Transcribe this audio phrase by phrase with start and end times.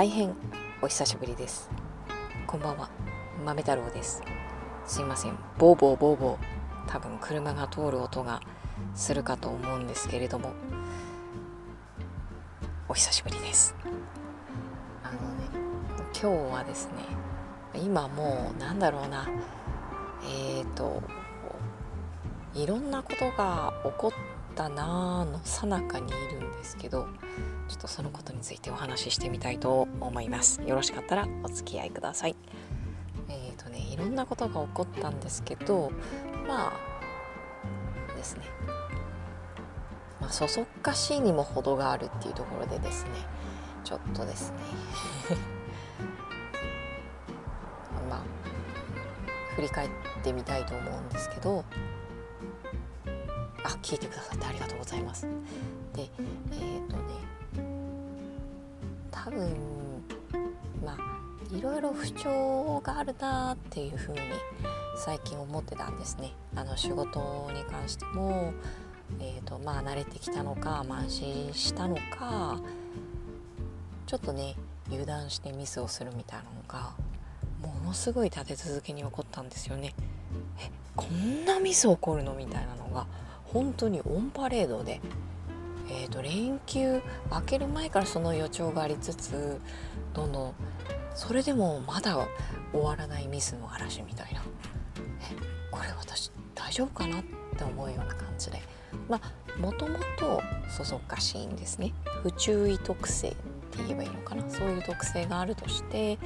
[0.00, 0.34] 大変
[0.80, 1.68] お久しぶりです。
[2.46, 2.88] こんばんは。
[3.44, 4.22] 豆太郎です。
[4.86, 5.36] すいません。
[5.58, 8.40] ボーボーボーボー多分車が通る音が
[8.94, 10.54] するかと思うんですけれども。
[12.88, 13.74] お久しぶりです。
[15.04, 15.44] あのね
[16.18, 16.94] 今日はですね
[17.84, 19.28] 今もうなんだろうな。
[20.24, 21.02] えっ、ー、と
[22.54, 24.12] いろんなことが起こっ
[24.60, 27.08] たなーのさなかにいるんですけど
[27.68, 30.60] ちょっとそのことについてお話ししてみたいと思います。
[30.66, 32.36] よろしかったらお付き合いください。
[33.28, 35.90] えっ、ー、とねいろんなことが起こったんですけど
[36.46, 38.42] まあですね。
[40.20, 43.10] まあそそっかしいにも程があるっていうところでですね
[43.82, 44.58] ちょっとですね。
[48.10, 48.20] まあ
[49.54, 49.90] 振り返っ
[50.22, 51.64] てみたいと思うんですけど
[53.64, 55.26] あ聞いてくださってありがとうございます
[55.94, 57.02] でえっ、ー、とね
[59.10, 59.50] 多分
[60.84, 64.20] まあいろいろ不調があるなっていうふうに
[64.96, 66.32] 最近思ってたんですね。
[66.54, 68.52] あの仕事に関しても、
[69.18, 72.60] えーとまあ、慣れてきたのか、慢心したのか
[74.06, 74.56] ちょっとね
[74.88, 76.92] 油断してミスをするみたいなのが
[77.62, 79.94] ものすごい立て続けに起こったんですよね。
[80.60, 82.34] えこんなミス起こるの？
[82.34, 83.06] みたいなのが
[83.52, 85.00] 本当にオンパレードで
[85.90, 89.60] えーと、連休明ける前からその予兆がありつつ
[90.14, 90.54] どんどん
[91.14, 92.16] それでもまだ
[92.72, 94.40] 終わらないミスの嵐みたいな。
[95.20, 95.34] え
[95.70, 97.24] これ私大丈夫かなっ
[97.56, 98.62] て思うような感じで。
[99.08, 101.92] まあもともとそそっかしいんですね。
[102.22, 103.38] 不注意特性って
[103.78, 104.48] 言えばいいのかな。
[104.48, 106.18] そういう特性があるとして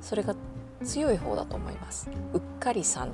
[0.00, 0.36] それが
[0.84, 2.08] 強い方だと思います。
[2.32, 3.10] うっかりさんっ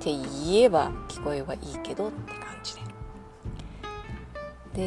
[0.00, 2.80] って言えば聞こえはいいけどって感じで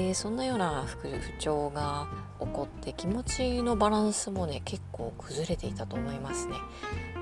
[0.08, 0.98] でそんなような不
[1.40, 2.08] 調が
[2.40, 6.56] 起こって気持ちのバランスもね結構崩れていたと思いますね。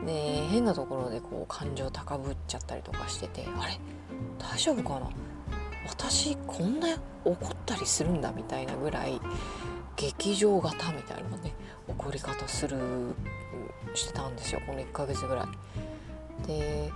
[0.05, 3.77] で変なところでこう感情高ぶっちゃったりとかしててあれ？
[4.39, 5.09] 大丈夫かな？
[5.87, 6.87] 私こんな
[7.25, 9.19] 怒ったりするんだみたいなぐらい
[9.97, 11.53] 劇場型みたいなね
[11.89, 12.77] 怒り方する
[13.93, 16.47] してたんですよこの1ヶ月ぐらい。
[16.47, 16.89] で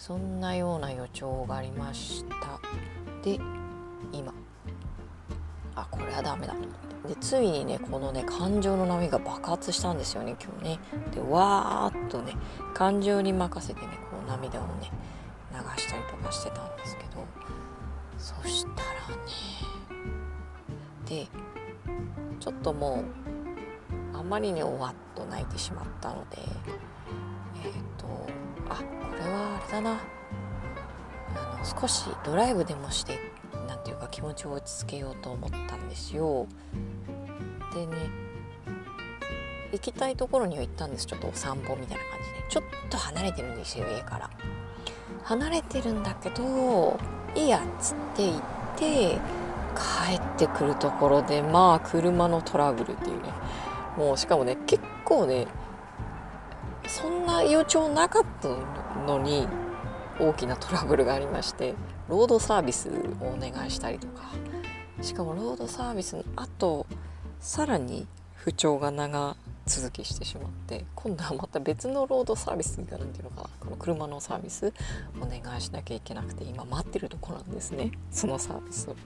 [0.00, 2.58] そんなような予兆がありました。
[3.22, 3.38] で
[4.12, 4.32] 今。
[5.74, 6.54] あこれはダメだ。
[6.54, 6.70] と思っ
[7.02, 10.78] てでついにねこのね感情の波が爆発したんですよね今日ね。
[11.14, 12.34] でわーっとね
[12.72, 14.90] 感情に任せてねこう涙をね
[15.52, 17.10] 流したりとかしてたんですけど。
[18.16, 19.22] そしたらね。
[21.04, 21.28] で
[22.40, 23.04] ちょっとも
[24.14, 26.38] うあまりにおわっと泣いてしまったので
[27.64, 27.99] えっ、ー、とあこれはあれ
[29.70, 29.98] だな。
[31.36, 33.18] あの少しドライブでもして
[33.68, 36.46] 何ていうか気持ちを落ち着けようと思ったんですよ。
[37.74, 37.96] でね
[39.72, 41.06] 行きたいところには行ったんです。
[41.06, 42.44] ちょっとお散歩みたいな感じで。
[42.48, 44.30] ちょっと離れてるんですよ家から。
[45.24, 46.98] 離れてるんだけど
[47.36, 48.40] いいやっつって行っ
[48.76, 49.18] て
[50.08, 53.28] 帰ってくるところでまあ車のトラブルっていうね。
[53.96, 55.46] もうしかもね結構ね
[56.88, 58.56] そんな予兆なかったの
[59.06, 59.48] のに
[60.18, 61.74] 大きなトラブルがありまして
[62.08, 62.90] ロードサービス
[63.20, 64.30] をお願いしたりとか。
[65.02, 66.86] しかもロードサービスの後
[67.40, 69.34] さらに不調が長
[69.64, 73.50] 続きしてしまって今度はまた別のロードサービスが何ていうのかな。
[73.60, 74.74] この車のサービス
[75.20, 77.92] お願いしなきゃいけなくて今待ってるとこなんですね。
[78.10, 78.96] そのサービスを。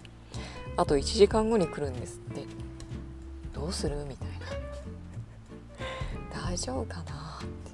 [0.77, 2.45] あと1時間後に来るんですって。
[3.53, 4.35] どうするみたいな。
[6.49, 7.74] 大丈夫かなって。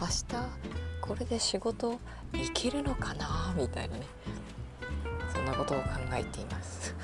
[0.00, 0.24] 明日
[1.00, 1.98] これで仕事
[2.32, 3.54] 行けるのかな？
[3.56, 4.06] みたいなね。
[5.32, 5.84] そんなことを考
[6.14, 6.94] えています。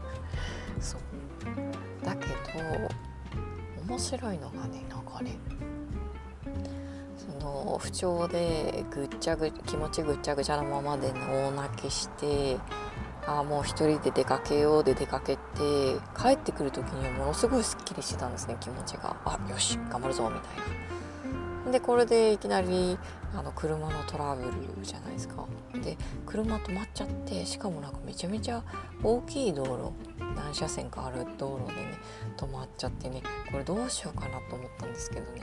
[0.80, 1.00] そう。
[2.04, 2.34] だけど
[3.88, 5.36] 面白いのがねなんかね
[7.16, 12.58] その不調でぐっちゃぐ気持ちぐっちゃぐちゃなままで大泣きして
[13.26, 15.40] あもう一人で出かけようで出かけて
[16.16, 19.16] 帰ってくる時にはものすごいすっきりしてたんですね気持ちが。
[19.24, 20.89] あよし頑張るぞみたいな。
[21.70, 22.98] でこれでいきなり
[23.34, 24.50] あの車のトラブル
[24.82, 25.46] じゃないですか。
[25.82, 25.96] で
[26.26, 28.62] 車止まっちゃってしかもなんかめちゃめちゃ
[29.02, 29.92] 大きい道路
[30.36, 31.98] 何車線かある道路でね
[32.36, 35.40] 止まっちゃってねこれどうしようかなと思ったんですけどね。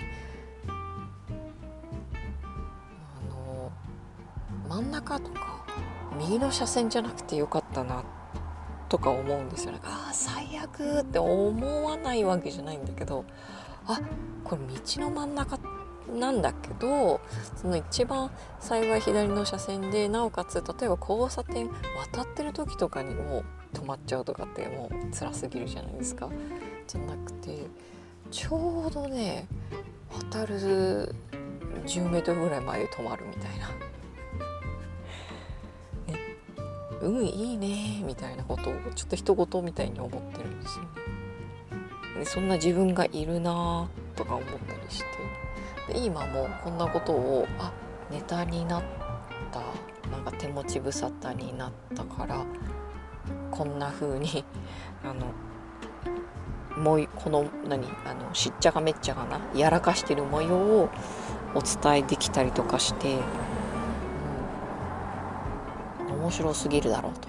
[0.67, 0.71] あ
[3.33, 3.71] の
[4.69, 5.65] 真ん中とか
[6.17, 8.03] 右の車線じゃなくてよかったな
[8.89, 9.79] とか思うんですよね。
[9.83, 13.25] ああ最悪って思わないわけじゃないんだけど
[13.85, 13.99] あ
[14.43, 15.66] これ道の真ん中って
[16.13, 17.19] なんだけど
[17.55, 21.69] その一番幸い左の車線でなおかつ例えば交差点
[22.13, 23.43] 渡ってる時とかにも
[23.73, 26.29] 止まっちゃうとかってもう辛すぎるじゃないですか。
[26.87, 27.65] じゃなくて
[28.31, 29.47] ちょうどね
[30.31, 31.13] 渡る
[31.85, 33.67] 10メートルぐらい前で止まるみたいな。
[36.07, 36.19] ね、
[37.01, 40.89] 運いいねみたいなことをちょっと人事みたいに思ってるんですよね。
[42.19, 45.05] でそんな自分がいるなとか思ったりして
[45.87, 47.71] で今もこんなことをあ
[48.11, 48.83] ネタになっ
[49.51, 49.61] た
[50.09, 52.45] なんか手持ち無沙汰になったから
[53.51, 54.45] こんな風に
[55.03, 55.27] あの
[56.81, 60.89] もうこの何あのしっちゃかめっちゃかなやらかしてる模様を
[61.55, 63.17] お伝えできたりとかして、
[66.09, 67.27] うん、面白すぎるだろうと。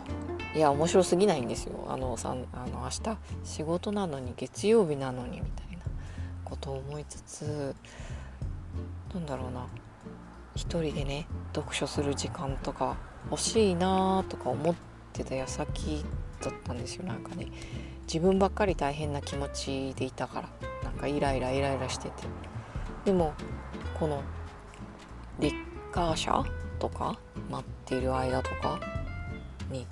[0.55, 1.87] いや面白すぎないんですよ。
[1.89, 5.85] あのさあの明日仕事なのに月曜日なのにみたいな
[6.45, 7.75] ことを思いつつ
[9.15, 9.67] なんだろうな。
[10.55, 12.97] 一人でね読書する時間とか
[13.31, 14.75] 欲しいなとか思っ
[15.13, 16.05] てた矢先
[16.43, 17.05] だったんですよ。
[17.05, 17.47] なんかね
[18.07, 20.49] 自分ばっかり大変な気持ちでいたから。
[20.83, 22.25] なんかイライライライラしてて。
[23.05, 23.33] でも
[23.99, 24.23] この
[25.41, 25.53] レッ
[25.93, 26.45] カー車
[26.79, 27.19] とか
[27.51, 28.79] 待っている間とか
[29.71, 29.87] に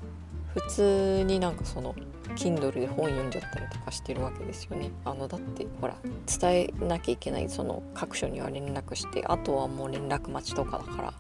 [0.55, 1.95] 普通になんかその
[2.35, 4.91] Kindle で本読んじゃったりとかしてるわけですよね。
[5.05, 5.97] あのだってほら
[6.41, 11.15] 伝えなきゃいけないその各所には連絡してあとはもう連絡待ちとかだから。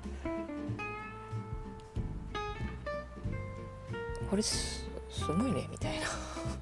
[4.29, 6.07] これすすごいねみたいな。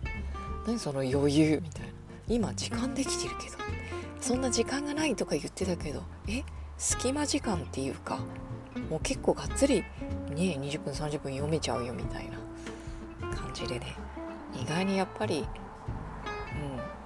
[0.66, 1.88] 何その余裕みたいな。
[2.28, 3.56] 今時間できてるけど。
[4.20, 6.02] そんな時間がないとか言ってたけど。
[6.28, 6.42] え
[6.78, 8.18] 隙間時間っていうか
[8.90, 9.86] もう結構がっつりね
[10.34, 12.28] 20分30分読めちゃうよみたい
[13.20, 13.96] な感じでね。
[14.60, 15.46] 意外にやっぱり、うん、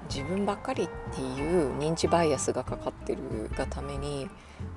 [0.09, 4.29] 自分ばっかりっていう認知バイアスがかかってるがために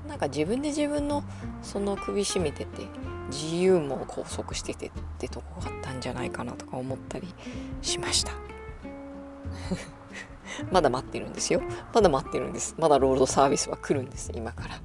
[0.08, 1.24] なんか自分で自分の
[1.62, 2.88] その首絞めてて
[3.30, 7.34] 自由も拘束しててってとこがあったんじゃないかなとか思ったり
[7.82, 8.34] しました。
[10.72, 11.62] まだ待ってるんですよ。
[11.94, 12.76] まだ待ってるんです。
[12.78, 14.82] まだロードサービスは来るんです今から、ね、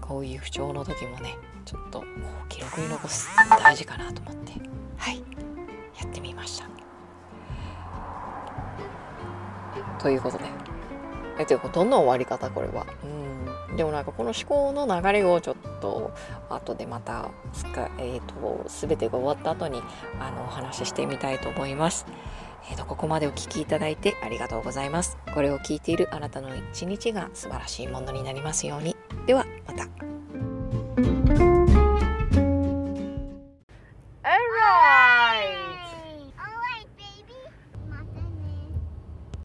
[0.00, 2.04] こういう不調の時もねちょっと
[2.48, 3.28] 記録に残す
[3.62, 4.75] 大事かなと思って。
[4.98, 5.22] はい
[6.00, 6.66] やってみました
[9.98, 10.44] ということで
[11.38, 12.86] えていうかどんな終わり方これは？
[13.04, 13.06] う
[13.74, 16.12] んでもなんかこの思考の流れをちょっと
[16.48, 19.82] 後でまたすか、えーと、全てが終わった後に
[20.18, 22.06] あのお話ししてみたいと思います。
[22.70, 25.18] えーとここまでお聴きいただいてありがとうございます。
[25.34, 28.96] これを聞いているあなたの一日が素晴らしいものになりますように。
[29.26, 29.86] ではまた。